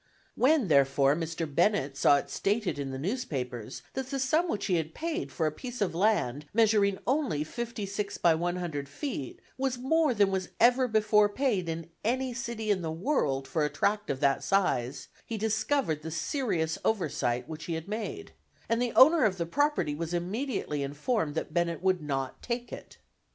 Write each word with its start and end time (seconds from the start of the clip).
When, 0.33 0.67
therefore, 0.67 1.15
Mr. 1.15 1.45
Bennett 1.45 1.95
saw 1.95 2.17
it 2.17 2.31
stated 2.31 2.79
in 2.79 2.89
the 2.89 2.97
newspapers 2.97 3.83
that 3.93 4.07
the 4.09 4.17
sum 4.17 4.49
which 4.49 4.65
he 4.65 4.77
had 4.77 4.95
paid 4.95 5.31
for 5.31 5.45
a 5.45 5.51
piece 5.51 5.79
of 5.79 5.93
land 5.93 6.47
measuring 6.55 6.97
only 7.05 7.43
fifty 7.43 7.85
six 7.85 8.17
by 8.17 8.33
one 8.33 8.55
hundred 8.55 8.89
feet 8.89 9.39
was 9.59 9.77
more 9.77 10.15
than 10.15 10.31
was 10.31 10.49
ever 10.59 10.87
before 10.87 11.29
paid 11.29 11.69
in 11.69 11.87
any 12.03 12.33
city 12.33 12.71
in 12.71 12.81
the 12.81 12.89
world 12.91 13.47
for 13.47 13.63
a 13.63 13.69
tract 13.69 14.09
of 14.09 14.21
that 14.21 14.43
size, 14.43 15.07
he 15.23 15.37
discovered 15.37 16.01
the 16.01 16.09
serious 16.09 16.79
oversight 16.83 17.47
which 17.47 17.65
he 17.65 17.75
had 17.75 17.87
made; 17.87 18.31
and 18.67 18.81
the 18.81 18.93
owner 18.93 19.23
of 19.23 19.37
the 19.37 19.45
property 19.45 19.93
was 19.93 20.15
immediately 20.15 20.81
informed 20.81 21.35
that 21.35 21.53
Bennett 21.53 21.83
would 21.83 22.01
not 22.01 22.41
take 22.41 22.73
it. 22.73 22.97